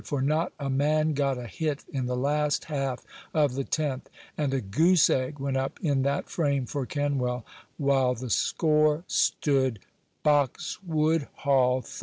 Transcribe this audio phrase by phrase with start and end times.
[0.03, 3.05] For not a man got a hit in the last half
[3.35, 7.45] of the tenth, and a goose egg went up in that frame for Kenwell,
[7.77, 9.77] while the score stood
[10.23, 11.91] Boxwood Hall, 13.